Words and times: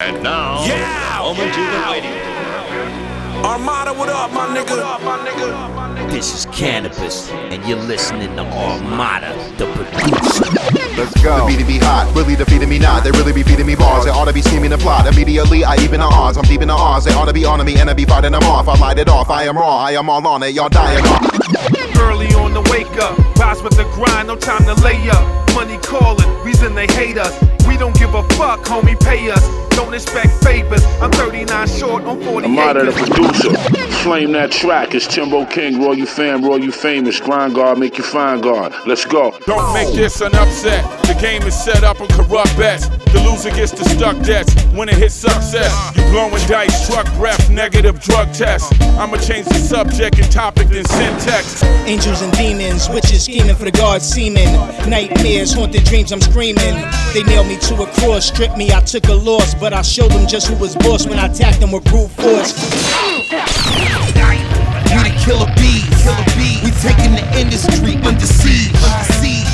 And 0.00 0.22
now, 0.22 0.64
Yeah! 0.64 1.18
moment 1.18 1.56
you've 1.56 1.70
been 1.72 1.90
waiting 1.90 2.12
Armada, 3.44 3.92
what 3.92 4.08
up, 4.08 4.30
my 4.30 4.46
nigga? 4.46 6.08
This 6.08 6.32
is 6.36 6.46
Canibus, 6.46 7.32
and 7.32 7.64
you're 7.66 7.82
listening 7.82 8.36
to 8.36 8.42
Armada, 8.42 9.34
the 9.56 9.66
producer. 9.74 10.44
Let's 10.96 11.20
go. 11.20 11.48
The 11.48 11.56
beat 11.56 11.66
be 11.66 11.78
hot, 11.78 12.12
really 12.14 12.36
defeating 12.36 12.68
me 12.68 12.78
not. 12.78 13.02
They 13.02 13.10
really 13.10 13.32
be 13.32 13.42
feeding 13.42 13.66
me 13.66 13.74
bars. 13.74 14.04
They 14.04 14.10
ought 14.12 14.26
to 14.26 14.32
be 14.32 14.40
scheming 14.40 14.70
the 14.70 14.78
plot. 14.78 15.12
Immediately, 15.12 15.64
I 15.64 15.74
even 15.82 15.98
the 15.98 16.06
odds. 16.06 16.38
I'm 16.38 16.44
deep 16.44 16.62
in 16.62 16.68
the 16.68 16.74
odds. 16.74 17.04
They 17.04 17.12
ought 17.12 17.26
to 17.26 17.32
be 17.32 17.44
on 17.44 17.64
me 17.66 17.76
and 17.80 17.90
I 17.90 17.94
be 17.94 18.04
fighting 18.04 18.32
them 18.32 18.44
off. 18.44 18.68
I 18.68 18.78
light 18.78 18.98
it 19.00 19.08
off. 19.08 19.30
I 19.30 19.44
am 19.44 19.58
raw. 19.58 19.78
I 19.78 19.92
am 19.92 20.08
all 20.08 20.24
on 20.28 20.44
it. 20.44 20.54
Y'all 20.54 20.68
dying 20.68 21.04
off. 21.06 21.98
Early 21.98 22.28
on 22.34 22.54
the 22.54 22.62
wake 22.70 22.86
up, 23.02 23.18
rise 23.36 23.62
with 23.62 23.76
the 23.76 23.84
grind, 23.94 24.28
no 24.28 24.36
time 24.36 24.64
to 24.64 24.74
lay 24.74 25.10
up. 25.10 25.54
Money 25.54 25.76
calling, 25.78 26.28
reason 26.44 26.76
they 26.76 26.86
hate 26.86 27.18
us. 27.18 27.34
We 27.66 27.76
don't 27.76 27.98
give 27.98 28.14
a 28.14 28.22
fuck, 28.38 28.60
homie, 28.60 28.98
pay 29.00 29.30
us. 29.30 29.67
Don't 29.78 29.94
expect 29.94 30.42
favors. 30.42 30.84
I'm 31.00 31.12
39 31.12 31.68
short 31.68 32.02
on 32.02 32.20
40 32.20 32.48
Armada 32.48 32.84
the 32.84 32.90
acres. 32.90 33.08
producer. 33.10 33.54
Flame 34.02 34.32
that 34.32 34.50
track. 34.50 34.92
It's 34.92 35.06
Timbo 35.06 35.46
King, 35.46 35.80
Roy 35.80 35.92
you 35.92 36.04
fam, 36.04 36.44
Roy 36.44 36.56
you 36.56 36.72
famous. 36.72 37.20
Grind 37.20 37.54
guard, 37.54 37.78
make 37.78 37.96
you 37.96 38.02
fine 38.02 38.40
guard. 38.40 38.72
Let's 38.86 39.04
go. 39.04 39.38
Don't 39.46 39.72
make 39.74 39.94
this 39.94 40.20
an 40.20 40.34
upset. 40.34 40.82
The 41.02 41.14
game 41.20 41.42
is 41.42 41.54
set 41.54 41.84
up 41.84 42.00
on 42.00 42.08
corrupt 42.08 42.56
bets. 42.56 42.88
The 43.12 43.22
loser 43.22 43.50
gets 43.50 43.70
the 43.72 43.84
stuck 43.84 44.20
debts. 44.26 44.52
When 44.74 44.88
it 44.88 44.96
hits 44.96 45.14
success, 45.14 45.72
you 45.96 46.02
blowing 46.10 46.44
dice, 46.46 46.88
truck 46.88 47.06
breath, 47.14 47.48
negative 47.48 48.00
drug 48.00 48.32
test. 48.34 48.72
I'ma 48.98 49.16
change 49.16 49.46
the 49.46 49.54
subject 49.54 50.18
and 50.18 50.30
topic 50.30 50.68
then 50.68 50.84
syntax. 50.84 51.62
Angels 51.86 52.20
and 52.20 52.32
demons, 52.32 52.88
witches 52.90 53.24
scheming 53.24 53.56
for 53.56 53.64
the 53.64 53.70
God's 53.70 54.04
semen. 54.04 54.52
Nightmares, 54.90 55.54
haunted 55.54 55.84
dreams, 55.84 56.12
I'm 56.12 56.20
screaming. 56.20 56.74
They 57.14 57.22
nailed 57.22 57.46
me 57.46 57.56
to 57.56 57.82
a 57.82 57.86
cross, 57.86 58.26
stripped 58.26 58.58
me, 58.58 58.72
I 58.72 58.80
took 58.80 59.06
a 59.08 59.14
loss. 59.14 59.54
But 59.54 59.67
I 59.72 59.82
showed 59.82 60.12
them 60.12 60.26
just 60.26 60.48
who 60.48 60.56
was 60.56 60.74
boss 60.76 61.06
when 61.06 61.18
I 61.18 61.26
attacked 61.26 61.60
them 61.60 61.72
with 61.72 61.84
brute 61.84 62.10
force. 62.10 62.54
We 63.18 63.28
the 65.04 65.12
killer 65.24 65.46
bees. 65.56 65.84
Killer 66.02 66.24
bees. 66.36 66.62
We 66.64 66.70
taking 66.80 67.12
the 67.12 67.24
industry 67.36 67.96
under 68.02 68.24
siege. 68.24 68.72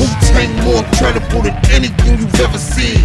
Wu 0.00 0.06
Tang 0.32 0.52
more 0.64 0.82
credible 0.96 1.42
than 1.42 1.54
anything 1.70 2.18
you've 2.18 2.40
ever 2.40 2.58
seen. 2.58 3.00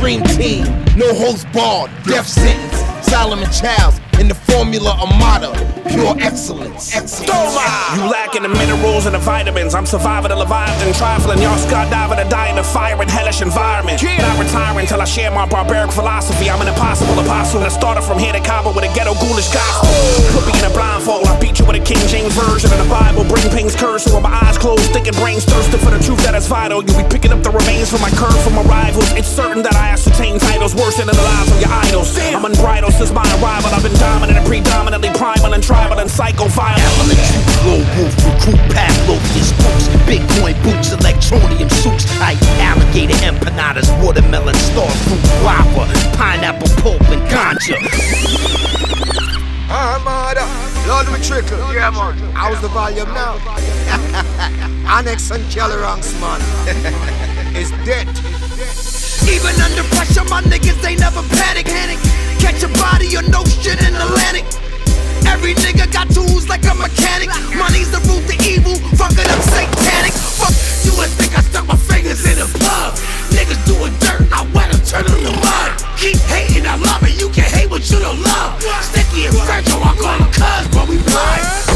Dream 0.00 0.22
team, 0.36 0.64
no 0.96 1.14
host 1.14 1.46
barred, 1.52 1.90
death 2.04 2.26
sentence. 2.26 3.06
Solomon 3.06 3.48
Childs 3.52 4.00
in 4.20 4.28
the 4.28 4.36
formula 4.36 4.92
Armada, 5.00 5.48
pure 5.88 6.12
excellence. 6.20 6.92
Excellence. 6.94 7.56
You 7.96 8.04
lacking 8.04 8.44
the 8.44 8.52
minerals 8.52 9.06
and 9.06 9.14
the 9.16 9.18
vitamins. 9.18 9.74
I'm 9.74 9.86
surviving 9.86 10.28
the 10.28 10.36
Leviathan, 10.36 10.92
trifling. 10.92 11.40
Y'all 11.40 11.56
skydiving 11.56 12.20
and 12.20 12.28
dying 12.28 12.54
in 12.54 12.60
a 12.60 12.62
fire 12.62 13.00
and 13.00 13.10
hellish 13.10 13.40
environment. 13.40 14.02
Not 14.04 14.38
retiring 14.38 14.86
till 14.86 15.00
I 15.00 15.06
share 15.06 15.30
my 15.32 15.48
barbaric 15.48 15.90
philosophy. 15.90 16.50
I'm 16.50 16.60
an 16.60 16.68
impossible 16.68 17.18
apostle 17.18 17.60
that 17.60 17.72
started 17.72 18.02
from 18.02 18.18
here 18.18 18.32
to 18.32 18.40
Cabo 18.40 18.76
with 18.76 18.84
a 18.84 18.92
ghetto 18.92 19.16
ghoulish 19.16 19.48
gospel. 19.48 19.88
Put 20.36 20.44
me 20.46 20.52
in 20.52 20.68
a 20.68 20.72
blindfold. 20.76 21.26
I 21.26 21.40
beat 21.40 21.58
you 21.58 21.64
with 21.64 21.80
a 21.80 21.84
King 21.84 22.04
James 22.06 22.36
version 22.36 22.70
of 22.70 22.78
the 22.78 22.90
Bible. 22.92 23.24
Bring 23.24 23.48
pain's 23.50 23.74
curse. 23.74 24.04
So 24.04 24.20
with 24.20 24.22
my 24.22 24.36
eyes 24.44 24.58
closed, 24.60 24.92
thinking 24.92 25.16
brains 25.16 25.48
thirsting 25.48 25.80
for 25.80 25.90
the 25.90 25.98
truth 26.04 26.20
that 26.28 26.36
is 26.36 26.46
vital. 26.46 26.84
You'll 26.84 27.00
be 27.00 27.08
picking 27.08 27.32
up 27.32 27.40
the 27.40 27.50
remains 27.50 27.88
from 27.88 28.04
my 28.04 28.12
curve 28.20 28.36
from 28.44 28.54
my 28.60 28.66
rivals. 28.68 29.08
It's 29.16 29.32
certain 29.32 29.64
that 29.64 29.74
I 29.74 29.96
ascertain 29.96 30.38
titles 30.38 30.76
worse 30.76 31.00
than 31.00 31.08
the 31.08 31.16
lives 31.16 31.49
since 33.00 33.12
my 33.16 33.24
arrival. 33.40 33.72
I've 33.72 33.82
been 33.82 33.96
dominant 33.96 34.36
and 34.36 34.46
predominantly 34.46 35.08
primal 35.16 35.54
and 35.54 35.62
tribal 35.64 35.98
and 35.98 36.10
psycho 36.10 36.44
violent. 36.52 36.84
Elementary 37.00 37.40
glow 37.64 37.80
wolf, 37.96 38.12
recruit 38.28 38.60
Pavlovian 38.76 39.44
spooks, 39.48 39.88
Bitcoin 40.04 40.52
boots, 40.60 40.92
electronium 40.92 41.70
suits, 41.80 42.04
I 42.20 42.36
eat 42.36 42.60
alligator 42.60 43.16
empanadas, 43.24 43.88
watermelon, 44.04 44.54
star 44.54 44.90
fruit, 45.08 45.24
guava, 45.40 45.88
pineapple 46.20 46.68
pulp, 46.84 47.00
and 47.08 47.24
ganja. 47.32 47.80
Armada, 49.72 50.44
Lord 50.86 51.08
we 51.08 51.24
trickle. 51.24 51.56
Yeah, 51.72 51.88
man. 51.90 52.18
How's 52.36 52.60
the 52.60 52.68
volume 52.68 53.08
now? 53.16 53.40
Onyx 54.92 55.30
and 55.30 55.44
Kali 55.50 55.76
Ranks, 55.80 56.12
man. 56.20 56.40
it's 57.56 57.70
dead. 57.88 58.08
Even 59.30 59.54
under 59.62 59.84
pressure, 59.94 60.24
my 60.24 60.42
niggas 60.42 60.80
they 60.82 60.96
never 60.96 61.22
panic. 61.22 61.64
panic. 61.64 62.29
Catch 62.40 62.64
a 62.64 62.68
body 62.80 63.16
or 63.16 63.22
no 63.28 63.44
shit 63.44 63.78
in 63.84 63.94
Atlantic. 63.94 64.44
Every 65.28 65.54
nigga 65.54 65.92
got 65.92 66.08
tools 66.08 66.48
like 66.48 66.64
a 66.64 66.74
mechanic. 66.74 67.28
Money's 67.54 67.90
the 67.92 68.00
root 68.08 68.24
to 68.32 68.36
evil, 68.48 68.74
fucking 68.96 69.28
up 69.28 69.42
satanic. 69.52 70.12
Fuck, 70.12 70.56
you 70.84 70.96
would 70.96 71.12
think 71.20 71.36
I 71.36 71.42
stuck 71.42 71.66
my 71.68 71.76
fingers 71.76 72.24
in 72.24 72.40
a 72.40 72.48
plug. 72.58 72.96
Niggas 73.36 73.60
doing 73.68 73.92
dirt, 74.00 74.26
I 74.32 74.48
wet 74.56 74.72
them, 74.72 74.80
turn 74.82 75.04
them 75.04 75.20
to 75.20 75.32
mud. 75.38 75.70
Keep 76.00 76.16
hating, 76.32 76.66
I 76.66 76.76
love 76.76 77.02
it. 77.04 77.20
You 77.20 77.28
can 77.28 77.44
hate 77.44 77.70
what 77.70 77.88
you 77.90 78.00
don't 78.00 78.20
love. 78.22 78.60
Sticky 78.82 79.26
and 79.26 79.36
fragile, 79.36 79.84
I 79.84 79.94
call 80.00 80.18
them 80.18 80.32
cuz, 80.32 80.66
but 80.74 80.88
we 80.88 80.96
blind. 81.04 81.69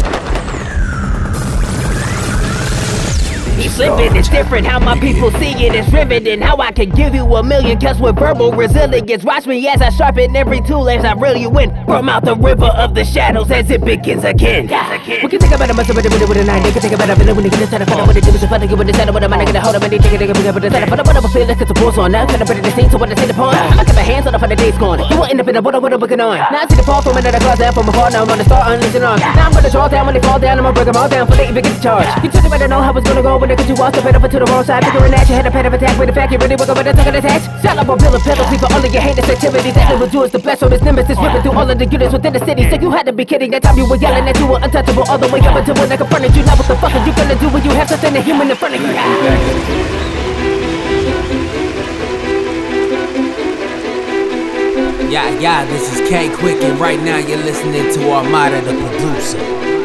Slipping 3.55 4.17
is 4.17 4.29
different, 4.29 4.67
how 4.67 4.79
my 4.79 4.99
people 4.99 5.31
see 5.33 5.53
it. 5.55 5.75
it 5.75 5.75
is 5.75 5.93
riveting. 5.93 6.41
How 6.41 6.57
I 6.59 6.73
can 6.73 6.91
give 6.91 7.15
you 7.15 7.25
a 7.37 7.43
million, 7.43 7.79
cause 7.79 8.01
with 8.01 8.17
verbal 8.17 8.51
resilience. 8.53 9.23
Watch 9.25 9.47
me 9.47 9.69
as 9.69 9.81
I 9.81 9.91
sharpen 9.91 10.35
every 10.35 10.61
tool 10.61 10.89
as 10.89 11.05
I 11.05 11.15
reel 11.15 11.37
you 11.37 11.51
in. 11.59 11.71
From 11.87 12.09
out 12.09 12.25
the 12.25 12.35
river 12.35 12.67
of 12.67 12.95
the 12.95 13.05
shadows 13.05 13.51
as 13.51 13.71
it 13.71 13.85
begins 13.85 14.25
again. 14.25 14.67
We 14.67 15.29
can 15.29 15.39
think 15.39 15.55
about 15.55 15.71
it, 15.71 15.77
must 15.77 15.87
have 15.87 15.97
been 15.97 16.29
with 16.29 16.37
a 16.39 16.45
night. 16.45 16.63
They 16.65 16.73
can 16.73 16.83
think 16.83 16.95
about 16.95 17.11
it, 17.11 17.19
feeling 17.19 17.35
when 17.37 17.45
they 17.45 17.51
get 17.51 17.63
inside 17.63 17.83
of 17.83 17.89
what 17.91 18.17
it 18.17 18.27
is. 18.27 18.43
I 18.45 18.59
think 18.59 18.71
with 18.79 18.87
the 18.87 18.95
settle, 18.95 19.15
what 19.15 19.23
I'm 19.23 19.31
gonna 19.31 19.61
hold 19.61 19.75
them 19.75 19.83
and 19.83 19.93
they 19.93 19.99
take 19.99 20.13
it, 20.13 20.19
they 20.19 20.27
can 20.27 20.35
pick 20.35 20.47
up 20.47 20.61
the 20.61 20.71
settle. 20.71 20.91
But 20.91 21.01
I 21.01 21.03
wanna 21.07 21.29
feel 21.29 21.47
like 21.47 21.61
it's 21.61 21.71
a 21.71 21.75
pulse 21.75 21.99
on 21.99 22.13
now. 22.13 22.27
Kinda 22.27 22.45
better 22.45 22.61
the 22.61 22.71
scene, 22.73 22.91
so 22.91 22.99
what 22.99 23.11
I 23.11 23.15
see 23.15 23.27
the 23.27 23.35
point. 23.35 23.55
I 23.55 23.85
keep 23.85 23.95
my 23.95 24.03
hands 24.03 24.27
on 24.27 24.35
it 24.35 24.41
for 24.41 24.49
the 24.49 24.57
days 24.57 24.77
gone. 24.79 24.99
You 25.11 25.17
won't 25.17 25.31
end 25.31 25.41
up 25.41 25.49
in 25.49 25.55
the 25.55 25.63
water, 25.63 25.79
what 25.79 25.93
I'm 25.93 26.01
looking 26.01 26.21
on. 26.21 26.37
Now 26.39 26.63
I 26.63 26.67
see 26.67 26.77
the 26.77 26.83
fall 26.83 27.03
from 27.03 27.17
another 27.17 27.39
class 27.39 27.59
down 27.59 27.73
from 27.73 27.89
afar. 27.89 28.11
Now 28.11 28.23
I'm 28.23 28.29
gonna 28.29 28.45
start 28.45 28.67
unleashing 28.67 29.03
on. 29.03 29.19
Now 29.19 29.47
I'm 29.47 29.53
gonna 29.53 29.71
draw 29.71 29.87
down 29.89 30.07
when 30.07 30.15
they 30.15 30.23
fall 30.23 30.39
down. 30.39 30.59
I'm 30.59 30.65
gonna 30.65 30.75
break 30.75 30.87
them 30.87 30.97
all 30.97 31.09
down 31.09 31.27
for 31.27 31.37
they 31.37 31.49
even 31.49 31.63
get 31.63 31.75
the 31.75 31.83
charge. 31.83 32.09
You 32.25 32.31
took 32.31 32.51
better 32.51 32.69
know 32.69 32.83
how 32.83 32.95
it's 32.97 33.09
gonna 33.09 33.23
go 33.23 33.44
when 33.45 33.53
they 33.53 33.61
get 33.61 33.69
you 33.69 33.77
off 33.85 33.93
the 33.93 34.01
up 34.01 34.25
to 34.25 34.39
the 34.41 34.49
wrong 34.49 34.65
side. 34.65 34.81
Figuring 34.89 35.13
that 35.13 35.29
you 35.29 35.37
had 35.37 35.45
a 35.45 35.53
of 35.53 35.75
attack 35.77 35.99
with 36.01 36.09
the 36.09 36.17
fact 36.17 36.33
you 36.33 36.39
really 36.41 36.57
working 36.57 36.77
with 36.81 36.89
a 36.89 36.93
tongue 36.97 37.13
attach. 37.13 37.45
Sell 37.61 37.77
up 37.77 37.89
a 37.93 37.95
bill 38.01 38.17
of 38.17 38.23
penalty 38.25 38.57
for 38.57 38.73
all 38.73 38.81
of 38.81 38.89
your 38.89 39.05
heinous 39.05 39.29
activity. 39.29 39.71
That 39.77 39.93
it 39.93 40.01
will 40.01 40.09
do 40.09 40.25
is 40.25 40.33
the 40.33 40.41
best. 40.41 40.61
So 40.65 40.69
this 40.73 40.81
nemesis 40.81 41.21
whipping 41.21 41.43
through 41.45 41.53
all 41.53 41.69
of 41.69 41.77
the 41.77 41.85
units 41.85 42.13
within 42.17 42.33
the 42.33 42.41
city. 42.41 42.65
So 42.73 42.81
you 42.81 42.91
had 42.91 43.05
to 43.05 43.13
be 43.13 43.29
kidding. 43.29 43.53
That 43.53 43.63
time 43.63 43.77
you 43.77 43.85
were 43.85 44.01
yelling 44.01 44.25
that 44.25 44.41
you 44.41 44.49
were 44.49 44.61
untouchable 44.65 45.05
all 45.13 45.21
the 45.21 45.29
way 45.29 45.45
up 45.45 45.61
until 45.61 45.77
when 45.77 45.93
they 45.93 46.01
confronted 46.01 46.33
you. 46.33 46.43
Now 46.49 46.57
what 46.57 46.65
the 46.65 46.77
fuck 46.81 46.95
are 46.97 47.05
you 47.05 47.13
gonna 47.13 47.37
do 47.37 47.49
when 47.53 47.63
you 47.69 47.73
have 47.77 47.89
something 47.93 48.17
human 48.25 48.49
in 48.49 48.57
front 48.57 48.75
of 48.77 48.81
you? 48.81 48.97
Yeah, 55.13 55.29
yeah, 55.39 55.65
this 55.67 55.93
is 55.93 56.09
K 56.09 56.33
Quick, 56.35 56.65
and 56.65 56.81
right 56.81 56.99
now 56.99 57.19
you're 57.19 57.45
listening 57.45 57.93
to 57.93 58.01
Armada, 58.11 58.61
the 58.63 58.73
producer. 58.73 59.84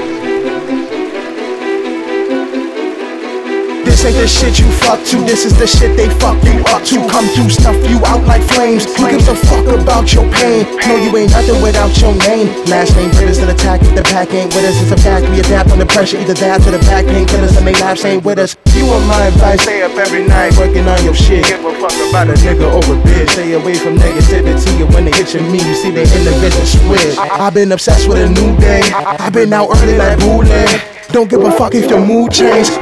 This 3.99 4.15
ain't 4.15 4.23
the 4.23 4.31
shit 4.31 4.55
you 4.63 4.71
fuck 4.79 5.03
to, 5.11 5.19
this 5.27 5.43
is 5.43 5.51
the 5.59 5.67
shit 5.67 5.91
they 5.99 6.07
fuck 6.23 6.39
you 6.47 6.63
up 6.71 6.87
to. 6.87 7.03
Come 7.11 7.27
through, 7.35 7.51
stuff 7.51 7.75
you 7.83 7.99
out 8.07 8.23
like 8.23 8.39
flames. 8.55 8.87
Who 8.95 9.11
gives 9.11 9.27
a 9.27 9.35
fuck 9.35 9.67
about 9.67 10.15
your 10.15 10.23
pain? 10.39 10.63
No, 10.87 10.95
you 10.95 11.11
ain't 11.19 11.35
nothing 11.35 11.59
without 11.59 11.91
your 11.99 12.15
name. 12.23 12.47
Last 12.71 12.95
name, 12.95 13.11
critters 13.19 13.43
that 13.43 13.51
attack 13.51 13.83
if 13.83 13.91
the 13.91 14.03
pack 14.07 14.31
ain't 14.31 14.55
with 14.55 14.63
us. 14.63 14.79
It's 14.79 14.95
a 14.95 14.99
fact, 15.03 15.27
we 15.27 15.43
adapt 15.43 15.75
under 15.75 15.83
pressure, 15.83 16.15
either 16.15 16.31
that 16.39 16.63
or 16.63 16.71
the 16.71 16.79
back 16.87 17.11
pain 17.11 17.27
killers 17.27 17.51
that 17.59 17.63
make 17.67 17.75
life 17.83 17.99
ain't 18.07 18.23
with 18.23 18.39
us. 18.39 18.55
You 18.71 18.87
want 18.87 19.03
my 19.03 19.19
advice, 19.27 19.67
stay 19.67 19.83
up 19.83 19.91
every 19.99 20.23
night, 20.23 20.55
working 20.55 20.87
on 20.87 21.03
your 21.03 21.11
shit. 21.11 21.43
Give 21.43 21.59
a 21.59 21.75
fuck 21.83 21.91
about 22.07 22.31
a 22.31 22.39
nigga 22.39 22.71
or 22.71 22.79
a 22.79 22.95
bitch. 23.03 23.35
Stay 23.35 23.51
away 23.51 23.75
from 23.75 23.99
negativity, 23.99 24.79
and 24.79 24.95
when 24.95 25.11
they 25.11 25.15
hit 25.19 25.35
me, 25.43 25.59
you 25.59 25.75
see 25.75 25.91
they 25.91 26.07
in 26.07 26.23
the 26.23 26.31
vision 26.39 26.63
switch. 26.63 27.19
I've 27.19 27.53
been 27.53 27.75
obsessed 27.75 28.07
with 28.07 28.23
a 28.23 28.31
new 28.31 28.55
day, 28.63 28.79
I've 28.95 29.35
been 29.35 29.51
out 29.51 29.67
early 29.75 29.99
like 29.99 30.23
roulette. 30.23 30.87
Don't 31.11 31.27
give 31.27 31.43
a 31.43 31.51
fuck 31.51 31.75
if 31.75 31.91
your 31.91 31.99
mood 31.99 32.31
changes. 32.31 32.79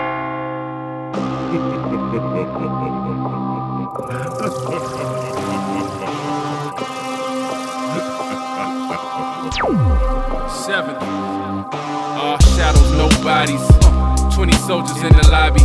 27. 10.68 10.96
All 12.20 12.38
shadows, 12.40 12.92
no 13.00 13.08
bodies. 13.24 13.64
20 14.36 14.52
soldiers 14.68 15.02
in 15.02 15.14
the 15.16 15.26
lobby. 15.32 15.64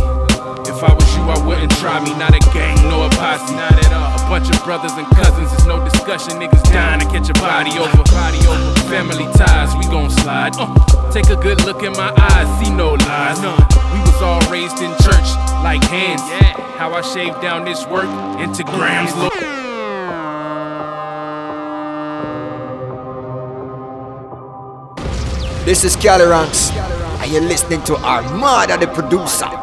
If 0.63 0.79
I 0.81 0.93
was 0.95 1.17
you, 1.17 1.23
I 1.27 1.35
wouldn't 1.45 1.75
try 1.75 1.99
me. 1.99 2.15
Not 2.15 2.33
a 2.33 2.39
gang, 2.55 2.77
no 2.87 3.03
a 3.03 3.09
posse. 3.09 3.53
Not 3.53 3.83
at 3.83 3.91
all. 3.91 4.15
A 4.15 4.29
bunch 4.31 4.47
of 4.47 4.63
brothers 4.63 4.93
and 4.93 5.05
cousins, 5.07 5.51
it's 5.51 5.65
no 5.65 5.83
discussion. 5.83 6.39
Niggas 6.39 6.63
dying 6.71 7.01
to 7.01 7.05
catch 7.07 7.29
a 7.29 7.33
body 7.33 7.77
over. 7.77 8.03
Body 8.15 8.39
over. 8.47 8.79
Family 8.87 9.27
ties, 9.35 9.75
we 9.75 9.83
gon' 9.91 10.09
slide. 10.09 10.55
Uh, 10.57 10.71
take 11.11 11.27
a 11.27 11.35
good 11.35 11.65
look 11.65 11.83
in 11.83 11.91
my 11.99 12.13
eyes, 12.31 12.47
see 12.63 12.73
no 12.73 12.93
lies. 12.93 13.41
None. 13.41 13.59
We 13.91 13.99
was 14.07 14.21
all 14.21 14.39
raised 14.49 14.79
in 14.79 14.91
church, 15.03 15.35
like 15.67 15.83
hands. 15.83 16.21
Yeah. 16.31 16.55
How 16.79 16.93
I 16.93 17.01
shaved 17.01 17.41
down 17.41 17.65
this 17.65 17.85
work 17.87 18.07
into 18.39 18.63
grams. 18.63 19.13
Look. 19.17 19.62
This 25.65 25.85
is 25.85 25.95
Kali 25.95 26.25
Ranks, 26.25 26.71
and 26.71 27.31
you're 27.31 27.41
listening 27.41 27.81
to 27.83 27.95
Armada, 27.95 28.77
the 28.77 28.87
producer. 28.87 29.62